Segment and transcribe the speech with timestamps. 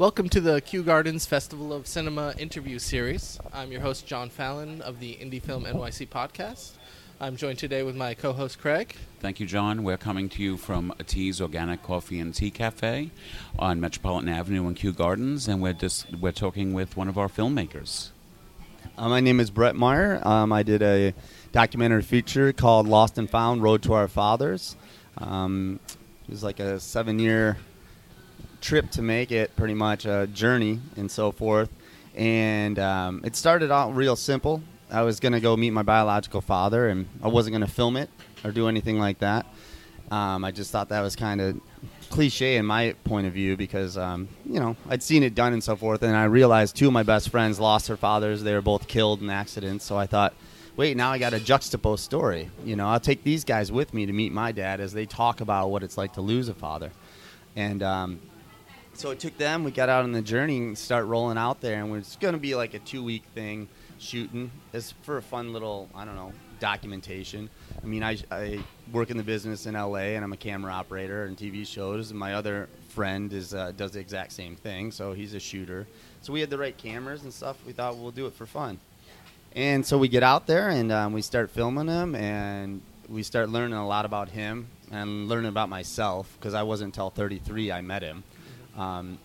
[0.00, 3.38] Welcome to the Kew Gardens Festival of Cinema interview series.
[3.52, 6.70] I'm your host, John Fallon of the Indie Film NYC podcast.
[7.20, 8.96] I'm joined today with my co host, Craig.
[9.18, 9.82] Thank you, John.
[9.82, 13.10] We're coming to you from Ateaz Organic Coffee and Tea Cafe
[13.58, 17.28] on Metropolitan Avenue in Kew Gardens, and we're just we're talking with one of our
[17.28, 18.08] filmmakers.
[18.96, 20.26] Uh, my name is Brett Meyer.
[20.26, 21.12] Um, I did a
[21.52, 24.76] documentary feature called Lost and Found Road to Our Fathers.
[25.18, 25.78] Um,
[26.24, 27.58] it was like a seven year
[28.60, 31.70] trip to make it, pretty much a journey and so forth.
[32.14, 34.62] And um, it started out real simple.
[34.90, 37.96] I was going to go meet my biological father, and I wasn't going to film
[37.96, 38.10] it
[38.44, 39.46] or do anything like that.
[40.10, 41.60] Um, I just thought that was kind of
[42.10, 45.62] cliche in my point of view because um, you know I'd seen it done and
[45.62, 48.42] so forth, and I realized two of my best friends lost their fathers.
[48.42, 49.84] They were both killed in accidents.
[49.84, 50.34] So I thought,
[50.76, 52.50] wait, now I got a juxtaposed story.
[52.64, 55.40] You know, I'll take these guys with me to meet my dad as they talk
[55.40, 56.90] about what it's like to lose a father,
[57.54, 58.20] and um,
[58.94, 59.64] so it took them.
[59.64, 62.40] We got out on the journey and start rolling out there, and it's going to
[62.40, 64.50] be like a two week thing shooting.
[64.72, 67.48] It's for a fun little I don't know documentation.
[67.82, 68.62] I mean, I, I
[68.92, 72.10] work in the business in LA, and I'm a camera operator and TV shows.
[72.10, 75.88] And my other friend is uh, does the exact same thing, so he's a shooter.
[76.22, 77.56] So we had the right cameras and stuff.
[77.66, 78.78] We thought we'll do it for fun.
[79.56, 83.48] And so we get out there and um, we start filming him, and we start
[83.48, 87.80] learning a lot about him and learning about myself because I wasn't until 33 I
[87.80, 88.22] met him.
[88.76, 89.18] Um,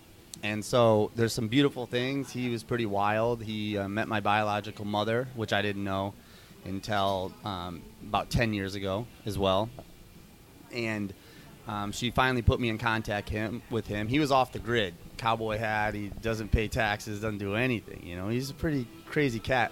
[0.43, 2.31] and so there's some beautiful things.
[2.31, 3.41] He was pretty wild.
[3.41, 6.13] He uh, met my biological mother, which I didn't know
[6.65, 9.69] until um, about 10 years ago as well.
[10.71, 11.13] And
[11.67, 14.07] um, she finally put me in contact him with him.
[14.07, 15.93] He was off the grid, cowboy hat.
[15.93, 18.05] He doesn't pay taxes, doesn't do anything.
[18.05, 19.71] You know, he's a pretty crazy cat.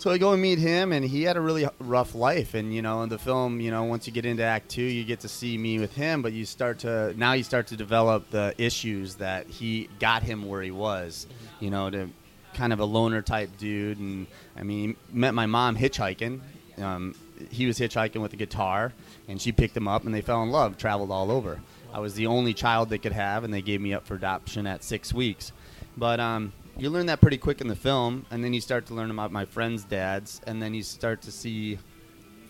[0.00, 2.54] So I go and meet him, and he had a really rough life.
[2.54, 5.04] And you know, in the film, you know, once you get into Act Two, you
[5.04, 8.30] get to see me with him, but you start to now you start to develop
[8.30, 11.26] the issues that he got him where he was.
[11.60, 12.08] You know, to
[12.54, 16.40] kind of a loner type dude, and I mean, met my mom hitchhiking.
[16.78, 17.14] Um,
[17.50, 18.94] he was hitchhiking with a guitar,
[19.28, 20.78] and she picked him up, and they fell in love.
[20.78, 21.60] Traveled all over.
[21.92, 24.66] I was the only child they could have, and they gave me up for adoption
[24.66, 25.52] at six weeks.
[25.94, 28.94] But um, you learn that pretty quick in the film, and then you start to
[28.94, 31.78] learn about my friends' dads, and then you start to see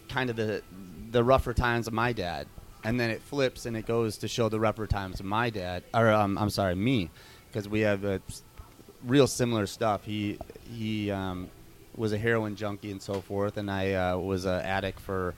[0.08, 0.62] kind of the
[1.10, 2.46] the rougher times of my dad,
[2.84, 5.82] and then it flips and it goes to show the rougher times of my dad,
[5.92, 7.10] or um, I'm sorry, me,
[7.48, 8.20] because we have a
[9.04, 10.04] real similar stuff.
[10.04, 10.38] He
[10.72, 11.50] he um,
[11.96, 15.34] was a heroin junkie and so forth, and I uh, was an addict for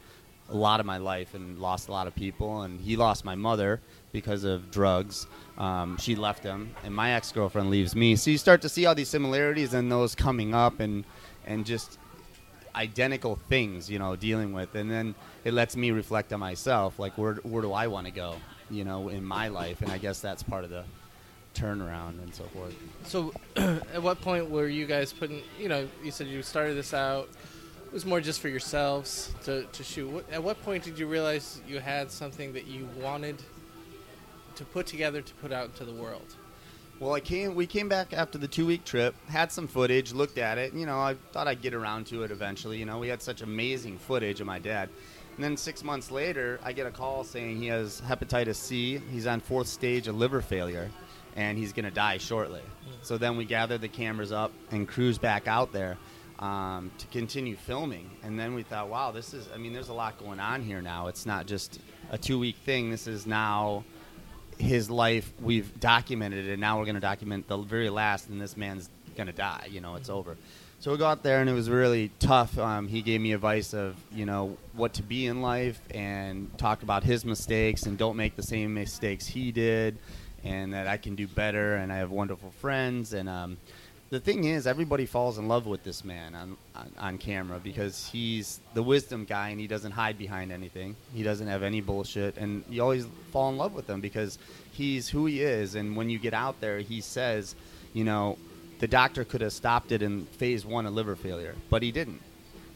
[0.48, 2.62] a lot of my life and lost a lot of people.
[2.62, 3.80] And he lost my mother
[4.12, 5.26] because of drugs.
[5.58, 8.16] Um, she left him, and my ex girlfriend leaves me.
[8.16, 11.04] So you start to see all these similarities and those coming up, and
[11.47, 11.98] and just
[12.75, 14.75] identical things, you know, dealing with.
[14.75, 15.14] And then
[15.44, 18.36] it lets me reflect on myself, like where where do I want to go,
[18.70, 19.82] you know, in my life.
[19.82, 20.84] And I guess that's part of the
[21.54, 22.75] turnaround and so forth.
[23.04, 26.94] So, at what point were you guys putting, you know, you said you started this
[26.94, 27.28] out,
[27.92, 30.08] it was more just for yourselves to, to shoot.
[30.08, 33.36] What, at what point did you realize you had something that you wanted
[34.54, 36.25] to put together to put out into the world?
[37.00, 37.54] Well, I came.
[37.54, 40.72] We came back after the two-week trip, had some footage, looked at it.
[40.72, 42.78] You know, I thought I'd get around to it eventually.
[42.78, 44.88] You know, we had such amazing footage of my dad.
[45.36, 49.02] And then six months later, I get a call saying he has hepatitis C.
[49.10, 50.91] He's on fourth stage of liver failure,
[51.36, 52.60] and he's going to die shortly.
[52.60, 52.92] Hmm.
[53.02, 55.98] So then we gather the cameras up and cruise back out there
[56.38, 58.10] um, to continue filming.
[58.22, 59.48] And then we thought, wow, this is.
[59.54, 61.09] I mean, there's a lot going on here now.
[61.09, 62.91] It's not just a two-week thing.
[62.91, 63.84] This is now
[64.59, 68.40] his life we've documented it and now we're going to document the very last and
[68.40, 70.37] this man's going to die you know it's over
[70.79, 73.75] so we go out there and it was really tough um, he gave me advice
[73.75, 78.17] of you know what to be in life and talk about his mistakes and don't
[78.17, 79.99] make the same mistakes he did
[80.44, 83.56] and that i can do better and i have wonderful friends and um,
[84.12, 88.06] the thing is everybody falls in love with this man on, on, on camera because
[88.09, 90.94] he's the wisdom guy and he doesn't hide behind anything.
[91.14, 92.37] He doesn't have any bullshit.
[92.37, 94.38] And you always fall in love with him because
[94.70, 95.76] he's who he is.
[95.76, 97.55] And when you get out there he says
[97.94, 98.37] you know
[98.81, 102.20] the doctor could have stopped it in phase one of liver failure but he didn't.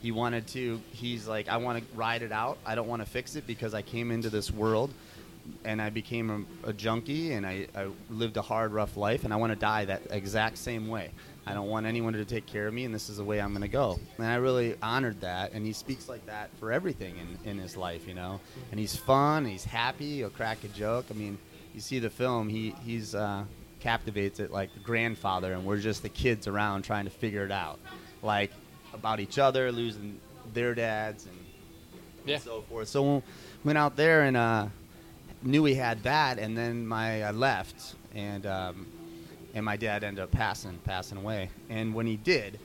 [0.00, 2.56] He wanted to he's like i want to ride it out.
[2.65, 4.91] I don't want to fix it because i came into this world
[5.64, 9.32] and I became a, a junkie, and I, I lived a hard, rough life, and
[9.32, 11.10] I want to die that exact same way.
[11.46, 13.50] I don't want anyone to take care of me, and this is the way I'm
[13.50, 14.00] going to go.
[14.19, 17.14] And I really honored that, and he speaks like that for everything
[17.44, 18.40] in, in his life, you know.
[18.70, 21.06] And he's fun, he's happy, he'll crack a joke.
[21.10, 21.38] I mean,
[21.75, 23.44] you see the film, he he's uh,
[23.81, 27.52] captivates it like the grandfather, and we're just the kids around trying to figure it
[27.52, 27.78] out,
[28.22, 28.50] like
[28.92, 30.19] about each other, losing
[30.52, 31.37] their dads, and
[32.25, 32.34] Yeah.
[32.37, 32.88] and so forth.
[32.88, 33.22] So we
[33.62, 34.66] went out there and uh,
[35.43, 38.87] knew we had that, and then my I left, and um,
[39.55, 41.50] and my dad ended up passing passing away.
[41.69, 42.59] And when he did,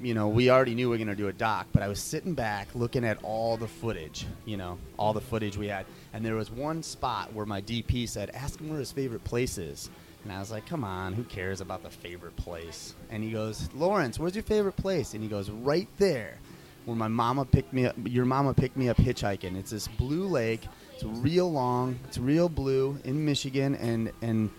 [0.00, 2.34] you know, we already knew we were gonna do a doc, but I was sitting
[2.34, 6.34] back looking at all the footage, you know, all the footage we had, and there
[6.34, 9.90] was one spot where my DP said, "Ask him where his favorite place is."
[10.24, 13.68] And I was like, "Come on, who cares about the favorite place?" And he goes,
[13.74, 16.38] "Lawrence, where's your favorite place?" And he goes, "Right there."
[16.88, 17.94] Where my mama picked me up.
[18.06, 19.56] Your mama picked me up hitchhiking.
[19.56, 20.66] It's this blue lake.
[20.94, 21.98] It's real long.
[22.08, 24.50] It's real blue in Michigan, and and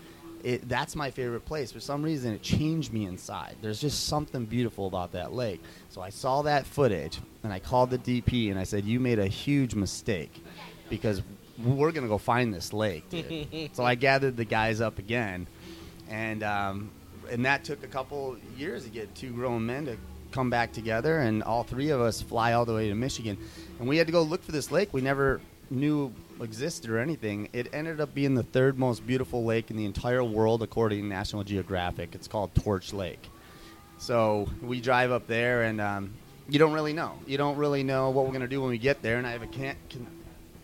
[0.44, 1.72] it, that's my favorite place.
[1.72, 3.56] For some reason, it changed me inside.
[3.60, 5.60] There's just something beautiful about that lake.
[5.88, 9.18] So I saw that footage, and I called the DP, and I said, "You made
[9.18, 10.42] a huge mistake,
[10.88, 11.22] because
[11.58, 13.70] we're gonna go find this lake." Dude.
[13.72, 15.48] so I gathered the guys up again,
[16.08, 16.92] and um,
[17.28, 19.96] and that took a couple years to get two grown men to
[20.30, 23.38] come back together, and all three of us fly all the way to Michigan,
[23.78, 25.40] and we had to go look for this lake we never
[25.70, 27.48] knew existed or anything.
[27.52, 31.06] It ended up being the third most beautiful lake in the entire world according to
[31.06, 32.14] National Geographic.
[32.14, 33.28] It's called Torch Lake.
[33.98, 36.14] So we drive up there, and um,
[36.48, 37.18] you don't really know.
[37.26, 39.18] You don't really know what we're going to do when we get there.
[39.18, 40.06] And I have a can- can-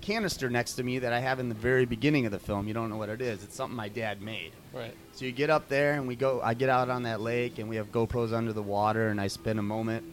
[0.07, 2.69] canister next to me that I have in the very beginning of the film.
[2.69, 3.43] You don't know what it is.
[3.43, 4.53] It's something my dad made.
[4.73, 4.95] Right.
[5.13, 6.41] So you get up there, and we go.
[6.43, 9.27] I get out on that lake, and we have GoPros under the water, and I
[9.27, 10.05] spend a moment,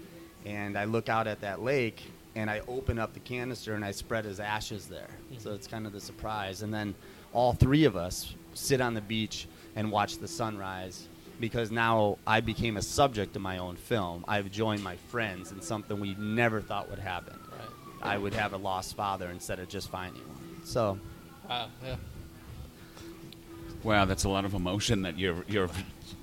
[0.45, 2.01] and I look out at that lake,
[2.35, 5.09] and I open up the canister, and I spread his ashes there.
[5.31, 5.39] Mm-hmm.
[5.39, 6.95] So it's kind of the surprise, and then
[7.31, 11.07] all three of us sit on the beach and watch the sunrise.
[11.39, 14.23] Because now I became a subject of my own film.
[14.27, 17.37] I've joined my friends in something we never thought would happen.
[18.03, 18.13] Right.
[18.13, 20.61] I would have a lost father instead of just finding one.
[20.65, 20.99] So
[21.49, 21.67] Wow.
[21.83, 21.95] Yeah.
[23.83, 25.69] Wow, that's a lot of emotion that you're you're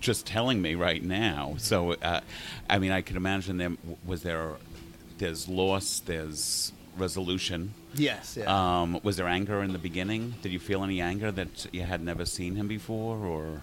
[0.00, 1.56] just telling me right now.
[1.58, 2.20] So, uh,
[2.70, 3.76] I mean, I could imagine them.
[4.06, 4.52] Was there?
[5.18, 6.00] There's loss.
[6.00, 7.74] There's resolution.
[7.94, 10.34] yes, Um, was there anger in the beginning?
[10.42, 13.60] Did you feel any anger that you had never seen him before, or?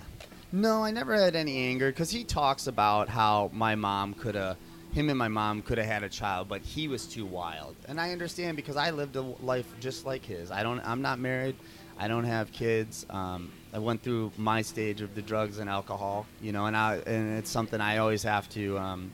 [0.52, 4.58] No, I never had any anger because he talks about how my mom could have,
[4.94, 7.76] him and my mom could have had a child, but he was too wild.
[7.88, 10.52] And I understand because I lived a life just like his.
[10.52, 10.80] I don't.
[10.80, 11.56] I'm not married.
[12.00, 13.06] I don't have kids.
[13.10, 16.96] Um, I went through my stage of the drugs and alcohol, you know, and I
[17.06, 19.12] and it's something I always have to um,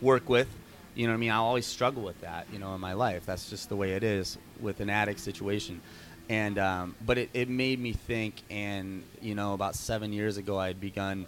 [0.00, 0.48] work with.
[0.94, 1.30] You know what I mean?
[1.30, 3.26] I always struggle with that, you know, in my life.
[3.26, 5.80] That's just the way it is with an addict situation.
[6.28, 10.58] And um, but it, it made me think, and you know, about seven years ago,
[10.58, 11.26] I had begun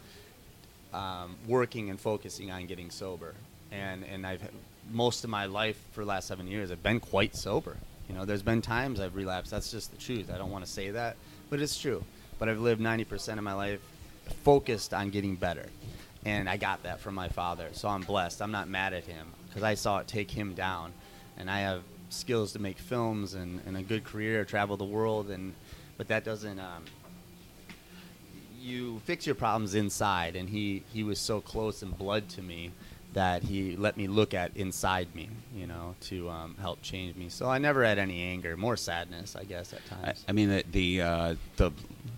[0.96, 3.34] um, working and focusing on getting sober.
[3.70, 4.43] And and I've
[4.90, 7.76] most of my life for the last seven years, I've been quite sober.
[8.08, 9.50] You know, there's been times I've relapsed.
[9.50, 10.31] That's just the truth.
[10.32, 11.16] I don't want to say that,
[11.50, 12.04] but it's true.
[12.38, 13.81] But I've lived 90% of my life
[14.44, 15.66] focused on getting better.
[16.25, 17.69] And I got that from my father.
[17.72, 18.42] So I'm blessed.
[18.42, 20.92] I'm not mad at him because I saw it take him down.
[21.37, 25.31] And I have skills to make films and, and a good career, travel the world.
[25.31, 25.54] And
[25.96, 26.60] But that doesn't.
[26.60, 26.84] Um,
[28.66, 30.37] you fix your problems inside.
[30.37, 32.73] And he, he was so close in blood to me
[33.12, 37.30] that he let me look at inside me, you know, to um, help change me.
[37.30, 40.25] So I never had any anger, more sadness, I guess, at I, times.
[40.28, 41.70] I mean, the the, uh, the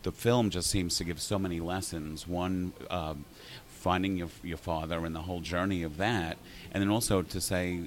[0.03, 2.27] the film just seems to give so many lessons.
[2.27, 3.27] One, um,
[3.67, 6.37] finding your your father and the whole journey of that,
[6.73, 7.83] and then also to say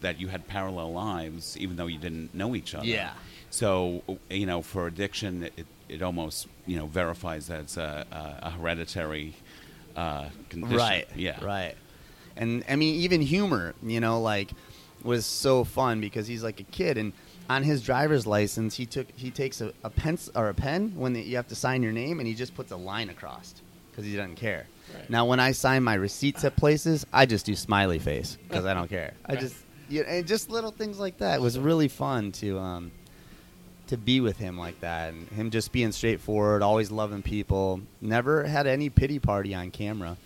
[0.00, 2.86] that you had parallel lives, even though you didn't know each other.
[2.86, 3.12] Yeah.
[3.50, 8.46] So you know, for addiction, it, it almost you know verifies that it's a, a,
[8.46, 9.34] a hereditary
[9.96, 10.76] uh, condition.
[10.76, 11.08] Right.
[11.16, 11.42] Yeah.
[11.44, 11.74] Right.
[12.36, 14.50] And I mean, even humor, you know, like
[15.02, 17.12] was so fun because he's like a kid, and
[17.48, 21.14] on his driver's license, he took he takes a, a pen or a pen when
[21.14, 23.54] you have to sign your name, and he just puts a line across
[23.90, 24.66] because he doesn't care.
[24.94, 25.10] Right.
[25.10, 28.74] Now, when I sign my receipts at places, I just do smiley face because I
[28.74, 29.14] don't care.
[29.26, 29.40] I Right.
[29.40, 29.56] just
[29.90, 31.36] you know, and just little things like that.
[31.36, 32.92] It was really fun to um,
[33.88, 37.80] to be with him like that, and him just being straightforward, always loving people.
[38.00, 40.16] Never had any pity party on camera.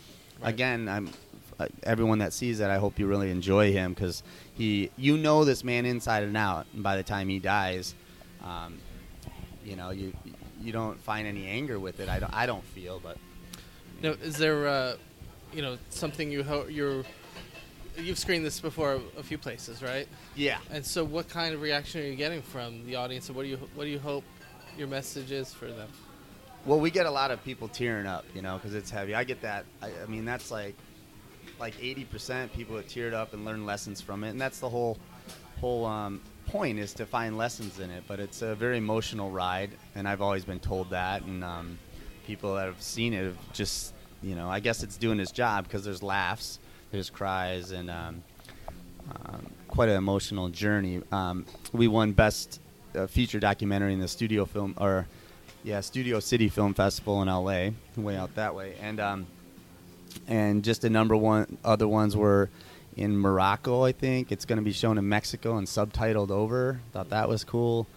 [0.41, 0.51] Right.
[0.51, 1.11] Again, I'm
[1.59, 2.69] uh, everyone that sees it.
[2.69, 4.23] I hope you really enjoy him because
[4.55, 6.67] he, you know, this man inside and out.
[6.75, 7.95] And by the time he dies,
[8.45, 8.79] um,
[9.65, 10.13] you know, you
[10.61, 12.09] you don't find any anger with it.
[12.09, 12.35] I don't.
[12.35, 13.17] I don't feel, but
[14.03, 14.97] Now, is there, uh,
[15.53, 17.05] you know, something you ho- you're
[17.97, 20.09] you've screened this before a few places, right?
[20.35, 20.59] yeah.
[20.71, 23.49] And so, what kind of reaction are you getting from the audience, and what do
[23.49, 24.25] you what do you hope
[24.77, 25.89] your message is for them?
[26.67, 29.15] Well, we get a lot of people tearing up, you know, because it's heavy.
[29.15, 29.67] I get that.
[29.83, 30.75] I, I mean, that's like
[31.61, 34.99] like 80% people that teared up and learned lessons from it, and that's the whole
[35.61, 38.05] whole um, point is to find lessons in it.
[38.09, 41.79] But it's a very emotional ride, and I've always been told that, and um,
[42.27, 45.65] people that have seen it have just, you know, I guess it's doing its job
[45.65, 46.59] because there's laughs,
[46.95, 48.23] there's cries, and um,
[49.11, 51.03] um, quite an emotional journey.
[51.11, 52.61] Um, we won best
[52.95, 55.07] uh, feature documentary in the studio film or
[55.65, 59.27] yeah Studio City Film Festival in LA, way out that way, and um,
[60.29, 62.49] and just a number one other ones were
[62.97, 63.83] in Morocco.
[63.83, 66.81] I think it's going to be shown in Mexico and subtitled over.
[66.93, 67.89] Thought that was cool.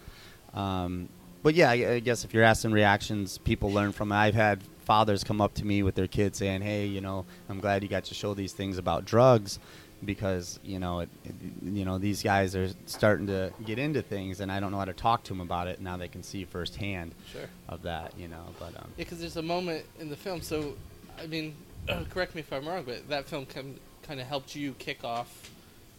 [0.54, 1.08] Um,
[1.44, 4.16] but yeah, I, I guess if you're asking reactions, people learn from it.
[4.16, 7.60] I've had fathers come up to me with their kids saying, "Hey, you know, I'm
[7.60, 9.60] glad you got to show these things about drugs."
[10.04, 14.40] Because you know, it, it, you know, these guys are starting to get into things,
[14.40, 15.80] and I don't know how to talk to them about it.
[15.80, 17.42] Now they can see firsthand Sure.
[17.68, 18.44] of that, you know.
[18.60, 20.40] But um, Yeah, because there's a moment in the film.
[20.40, 20.74] So,
[21.20, 21.54] I mean,
[22.10, 23.76] correct me if I'm wrong, but that film kind
[24.08, 25.50] of helped you kick off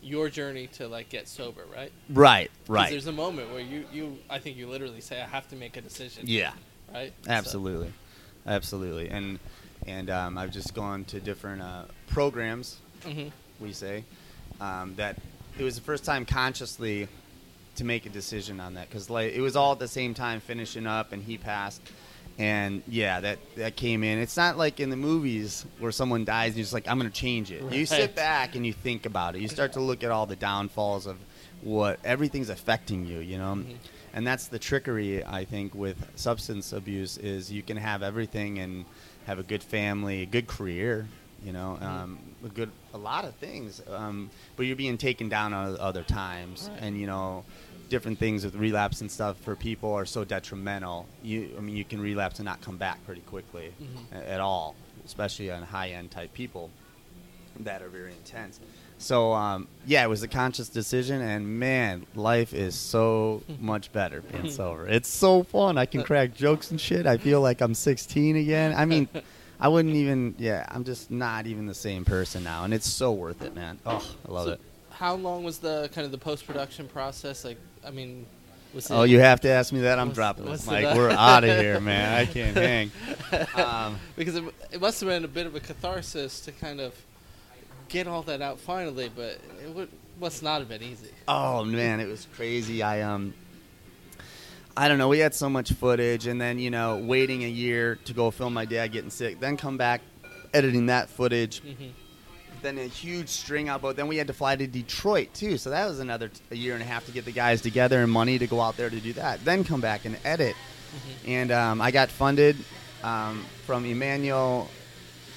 [0.01, 1.91] your journey to like get sober, right?
[2.09, 5.47] right right, There's a moment where you, you, I think you literally say, "I have
[5.49, 6.53] to make a decision." yeah.
[6.93, 7.13] Right.
[7.25, 7.31] So-
[8.47, 9.39] Absolutely, and
[9.87, 12.77] and um, I've just gone to different uh, programs.
[13.05, 13.31] Mhm.
[13.59, 14.03] We say
[14.61, 15.17] um, that
[15.57, 17.07] it was the first time consciously
[17.75, 20.39] to make a decision on that because like it was all at the same time
[20.39, 21.81] finishing up and he passed.
[22.37, 24.17] And yeah, that that came in.
[24.19, 27.11] It's not like in the movies where someone dies and you're just like, I'm going
[27.11, 27.61] to change it.
[27.71, 29.41] You sit back and you think about it.
[29.41, 31.17] You start to look at all the downfalls of
[31.61, 33.19] what everything's affecting you.
[33.19, 33.63] You know,
[34.13, 38.85] and that's the trickery I think with substance abuse is you can have everything and
[39.25, 41.07] have a good family, a good career,
[41.43, 45.53] you know, um, a good a lot of things, um, but you're being taken down
[45.53, 46.81] at other times, Right.
[46.83, 47.43] and you know,
[47.89, 51.07] different things with relapse and stuff for people are so detrimental.
[51.23, 54.27] You, I mean, you can relapse and not come back pretty quickly Mhm.
[54.27, 54.75] at all,
[55.05, 56.69] especially on high end type people
[57.61, 58.59] that are very intense.
[59.01, 64.21] So um, yeah, it was a conscious decision, and man, life is so much better
[64.21, 64.87] being sober.
[64.89, 65.77] It's so fun.
[65.77, 67.05] I can crack jokes and shit.
[67.07, 68.73] I feel like I'm 16 again.
[68.75, 69.07] I mean,
[69.59, 70.35] I wouldn't even.
[70.37, 73.79] Yeah, I'm just not even the same person now, and it's so worth it, man.
[73.85, 74.61] Oh, I love So it.
[74.91, 77.45] How long was the kind of the post production process?
[77.45, 78.25] Like, I mean,
[78.73, 78.93] was it?
[78.93, 79.97] Oh, you have to ask me that.
[79.97, 80.93] I'm What's- dropping what's this mic.
[80.97, 82.13] We're out of here, man.
[82.13, 82.91] I can't hang.
[83.55, 86.93] Um, because it, it must have been a bit of a catharsis to kind of
[87.89, 91.09] get all that out finally, but it would, must not have been easy.
[91.27, 92.81] Oh man, it was crazy.
[92.83, 93.33] I um
[94.77, 97.97] I don't know, we had so much footage and then, you know, waiting a year
[98.05, 100.01] to go film my dad getting sick, then come back
[100.53, 101.61] editing that footage.
[101.61, 101.91] Mhm.
[102.61, 105.57] Then a huge string out, but then we had to fly to Detroit too.
[105.57, 108.01] So that was another t- a year and a half to get the guys together
[108.03, 109.43] and money to go out there to do that.
[109.45, 110.55] Then come back and edit.
[111.25, 112.57] And um, I got funded
[113.03, 114.69] um, from Emmanuel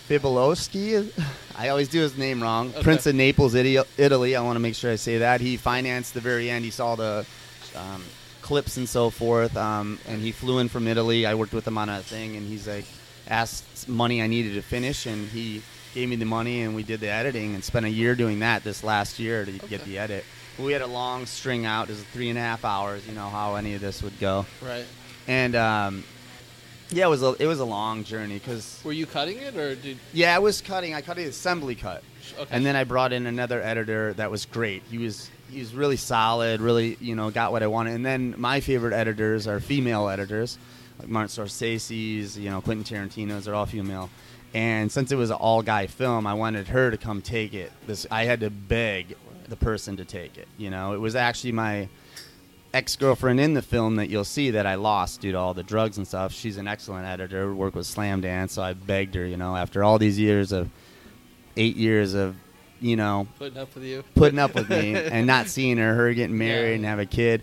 [0.09, 1.11] Fibolowski.
[1.57, 2.71] I always do his name wrong.
[2.71, 2.83] Okay.
[2.83, 4.37] Prince of Naples, Italy.
[4.37, 5.41] I want to make sure I say that.
[5.41, 6.65] He financed the very end.
[6.65, 7.27] He saw the
[7.77, 8.03] um,
[8.41, 11.27] clips and so forth, um, and he flew in from Italy.
[11.27, 12.87] I worked with him on a thing, and he's like
[13.29, 15.63] asked money I needed to finish, and he
[15.95, 18.65] gave me the money, and we did the editing, and spent a year doing that
[18.65, 20.25] this last year to get the edit.
[20.59, 21.89] We had a long string out.
[21.89, 23.07] It was three and a half hours.
[23.07, 24.85] You know how any of this would go, Right.
[25.29, 26.05] and um,
[26.93, 29.75] yeah, it was a, it was a long journey because Were you cutting it, or
[29.75, 29.99] did?
[30.13, 30.95] yeah, I was cutting.
[30.95, 32.03] I cut the assembly cut,
[32.39, 32.49] Okay.
[32.55, 34.83] and then I brought in another editor that was great.
[34.91, 36.61] He was he was really solid.
[36.61, 37.95] Really, you know, got what I wanted.
[37.95, 40.59] And then my favorite editors are female editors,
[40.99, 43.45] like Martin Scorsese's, you know, Quentin Tarantino's.
[43.45, 44.09] They're all female.
[44.55, 47.73] And since it was an all guy film, I wanted her to come take it.
[47.87, 49.15] This I had to beg
[49.49, 50.49] the person to take it.
[50.59, 51.89] You know, it was actually my
[52.75, 55.63] ex girlfriend in the film that you'll see that I lost due to all the
[55.63, 56.33] drugs and stuff.
[56.33, 59.99] She's an excellent editor, worked with Slamdance, so I begged her, you know, after all
[59.99, 60.69] these years of
[61.57, 62.35] eight years of,
[62.81, 64.03] you know, putting up with you?
[64.15, 66.75] putting up with me and not seeing her, her getting married Yeah.
[66.77, 67.43] and have a kid.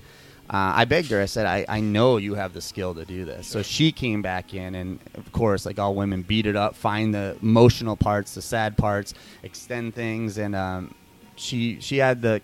[0.51, 1.21] Uh, I begged her.
[1.21, 3.45] I said, I, I know you have the skill to do this.
[3.45, 7.13] So she came back in, and of course, like all women, beat it up, find
[7.13, 10.95] the emotional parts, the sad parts, extend things, and um,
[11.35, 12.41] she she had the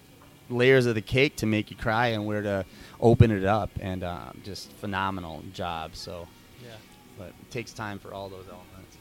[0.49, 2.65] layers of the cake to make you cry and where to
[3.01, 5.95] open it up, and uh, just phenomenal job.
[5.95, 6.27] So,
[6.63, 6.69] Yeah.
[7.17, 8.97] but it takes time for all those elements.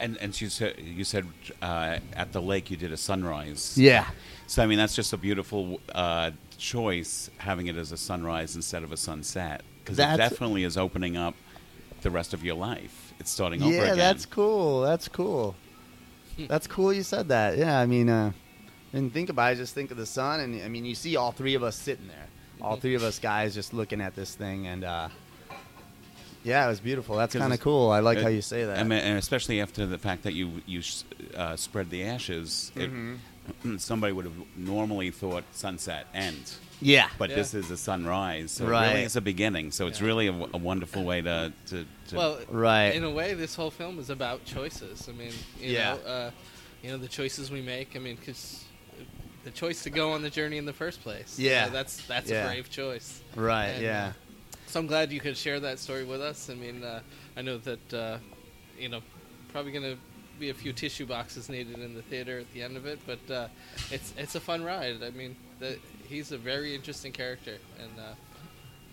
[0.00, 1.24] And and you said you said
[1.62, 3.78] uh, at the lake you did a sunrise.
[3.78, 4.06] Yeah.
[4.48, 8.82] So I mean that's just a beautiful uh, choice having it as a sunrise instead
[8.82, 11.34] of a sunset because it definitely is opening up
[12.02, 13.14] the rest of your life.
[13.20, 13.96] It's starting over Yeah, again.
[13.98, 14.80] that's cool.
[14.82, 15.54] That's cool.
[16.48, 16.92] that's cool.
[16.92, 17.56] You said that.
[17.56, 18.32] Yeah, I mean, uh,
[18.94, 19.56] and think about it.
[19.56, 22.06] Just think of the sun, and I mean, you see all three of us sitting
[22.08, 22.26] there,
[22.60, 25.08] all three of us guys just looking at this thing, and uh,
[26.44, 27.16] Yeah, it was beautiful.
[27.16, 27.90] That's kind of cool.
[27.90, 28.78] I like uh, how you say that.
[28.78, 30.82] I mean, and especially after the fact that you you
[31.36, 33.76] uh, spread the ashes, Mm-hmm.
[33.76, 37.36] somebody would have normally thought sunset end, yeah, but Yeah.
[37.36, 38.52] this is a sunrise.
[38.52, 38.88] So it Right.
[38.92, 39.70] really is a beginning.
[39.70, 40.06] So it's Yeah.
[40.06, 42.94] really a, w- a wonderful way to to, to Well, Right.
[42.94, 45.08] In a way, this whole film is about choices.
[45.08, 45.94] I mean, you Yeah.
[45.94, 46.30] know, uh,
[46.82, 47.96] you know the choices we make.
[47.96, 48.64] I mean, because
[49.44, 51.38] the choice to go on the journey in the first place.
[51.38, 51.66] Yeah.
[51.66, 52.44] know, that's that's Yeah.
[52.44, 53.20] a brave choice.
[53.36, 53.66] right.
[53.68, 54.06] And, yeah.
[54.08, 56.50] uh, so I'm glad you could share that story with us.
[56.50, 57.00] I mean, uh,
[57.36, 58.18] I know that uh,
[58.78, 59.00] you know
[59.52, 59.96] probably going to
[60.40, 63.30] be a few tissue boxes needed in the theater at the end of it, but
[63.32, 63.48] uh,
[63.90, 65.02] it's it's a fun ride.
[65.02, 68.14] I mean, the, he's a very interesting character, and uh,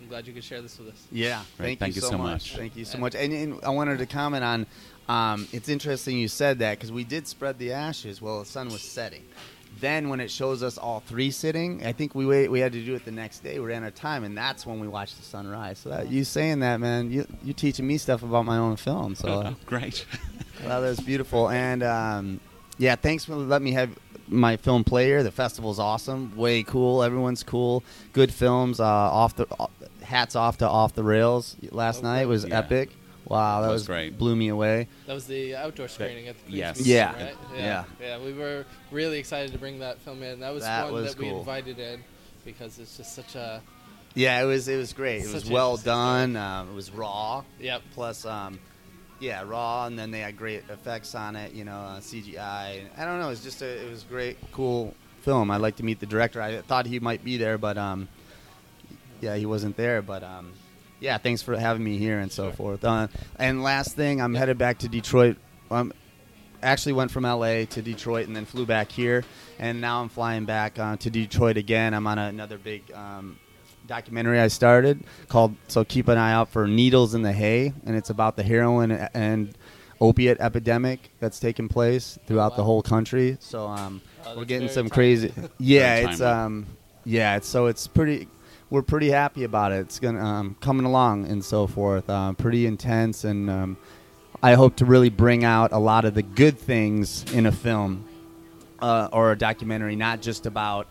[0.02, 1.08] I'm glad you could share this with us.
[1.12, 1.66] Yeah, Great.
[1.68, 2.32] thank, Thank you you so so much.
[2.54, 2.56] much.
[2.58, 3.16] Thank you so much.
[3.16, 4.66] And, and I wanted to comment on.
[5.10, 8.68] Um, it's interesting you said that because we did spread the ashes while the sun
[8.70, 9.24] was setting.
[9.80, 12.84] Then when it shows us all three sitting, I think we wait, we had to
[12.86, 13.58] do it the next day.
[13.60, 15.80] We ran out of time, and that's when we watched the sunrise.
[15.80, 19.16] So that, you saying that, man, you you teaching me stuff about my own film.
[19.16, 20.06] So uh, great.
[20.66, 21.50] well, that was beautiful.
[21.50, 22.40] And um,
[22.78, 23.90] yeah, thanks for letting me have
[24.28, 25.24] my film player.
[25.24, 27.02] The festival's awesome, way cool.
[27.02, 27.84] Everyone's cool.
[28.14, 28.80] Good films.
[28.80, 29.68] Uh, off the uh,
[30.04, 32.60] hats off to Off the Rails last Oh, night was yeah.
[32.60, 32.92] epic.
[33.32, 34.18] Wow, that That was was great.
[34.18, 34.88] Blew me away.
[35.08, 36.78] That was the outdoor screening at the yes.
[36.78, 37.24] Museum, Yeah.
[37.26, 37.36] right?
[37.56, 37.84] Yeah.
[38.02, 40.42] yeah, We were really excited to bring that film in.
[40.42, 42.04] That was That one was that we invited in
[42.44, 43.62] because it's just such a
[44.16, 45.24] Yeah, it was it was great.
[45.24, 46.36] It was well done.
[46.36, 47.44] Um, it was raw.
[47.60, 47.82] yep.
[47.94, 48.60] Plus, um,
[49.22, 51.54] yeah, raw, and then they had great effects on it.
[51.54, 52.82] You know, uh, CGI.
[52.98, 53.28] I don't know.
[53.28, 55.52] It was just a, it was great, cool film.
[55.52, 56.42] I'd like to meet the director.
[56.42, 58.10] I thought he might be there, but um,
[59.22, 60.02] yeah, he wasn't there.
[60.02, 60.52] But um,
[61.02, 62.54] yeah, thanks for having me here and so Sure.
[62.54, 62.86] forth.
[62.86, 65.36] Uh, and last thing, I'm headed back to Detroit.
[65.70, 65.92] Um,
[66.64, 69.24] actually went from LA to Detroit and then flew back here,
[69.60, 71.94] and now I'm flying back uh, to Detroit again.
[71.94, 73.38] I'm on another big um,
[73.88, 77.96] documentary I started called "So Keep an Eye Out for Needles in the Hay," and
[77.96, 79.58] it's about the heroin and
[80.00, 82.66] opiate epidemic that's taking place throughout the wow.
[82.66, 83.38] whole country.
[83.40, 84.90] So um, Oh, we're getting some timely.
[84.92, 85.34] crazy.
[85.58, 86.66] Yeah, it's um,
[87.06, 88.28] yeah, it's so it's pretty.
[88.72, 89.82] We're pretty happy about it.
[89.82, 92.10] It's gonna um, coming along and so forth.
[92.10, 93.78] Uh, pretty intense, and um,
[94.42, 98.08] I hope to really bring out a lot of the good things in a film
[98.80, 100.88] uh, or a documentary, not just about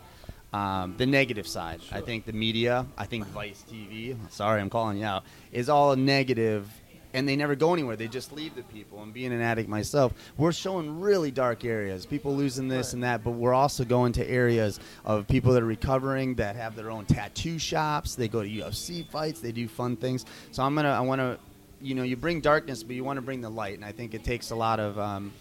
[0.53, 1.81] um, the negative side.
[1.91, 5.95] I think the media, I think Vice TV, sorry, I'm calling you out, is all
[5.95, 6.69] negative,
[7.13, 7.95] and they never go anywhere.
[7.95, 9.01] They just leave the people.
[9.03, 13.23] And being an addict myself, we're showing really dark areas, people losing this and that,
[13.23, 17.05] but we're also going to areas of people that are recovering that have their own
[17.05, 18.15] tattoo shops.
[18.15, 19.39] They go to UFC fights.
[19.39, 20.25] They do fun things.
[20.51, 21.37] So I'm gonna, I want to.
[21.83, 24.13] You know, you bring darkness, but you want to bring the light, and I think
[24.13, 25.33] it takes a lot of um,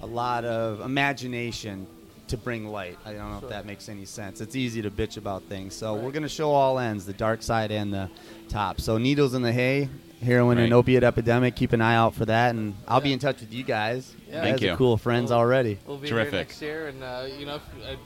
[0.00, 1.86] a lot of imagination
[2.28, 2.98] to bring light.
[3.04, 4.40] I don't know if that makes any sense.
[4.40, 5.74] It's easy to bitch about things.
[5.74, 8.08] So we're going to show all ends, the dark side and the
[8.48, 8.80] top.
[8.80, 9.88] So needles in the hay,
[10.24, 10.76] heroin and Right.
[10.76, 11.54] opiate epidemic.
[11.56, 14.12] Keep an eye out for that, and I'll be in touch with you guys.
[14.28, 14.36] Yeah.
[14.36, 14.76] you Thank guys are you.
[14.76, 15.78] cool friends Well, already.
[15.86, 16.32] We'll be Terrific.
[16.32, 17.96] here next year, and uh, you know, if, uh,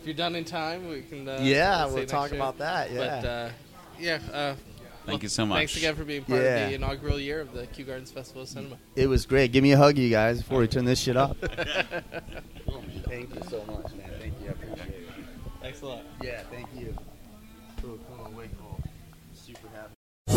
[0.00, 1.26] if you're done in time, we can.
[1.28, 2.38] Uh, Yeah, we'll talk year.
[2.40, 3.30] about that, But yeah.
[3.30, 3.50] uh,
[3.98, 4.18] yeah.
[4.32, 4.54] Uh,
[5.06, 5.56] Thank well, you so much.
[5.58, 6.56] Thanks again for being part Yeah.
[6.58, 8.76] of the inaugural year of the Kew Gardens Festival of Cinema.
[8.94, 9.50] It was great.
[9.50, 11.36] Give me a hug, you guys, before we turn this shit up.
[13.06, 14.10] thank you so much, man.
[14.20, 14.48] Thank you.
[14.48, 15.08] I appreciate it.
[15.62, 16.02] Thanks a lot.
[16.22, 16.94] Yeah, thank you.
[17.80, 18.78] Cool, cool, way cool.
[19.34, 19.94] Super happy.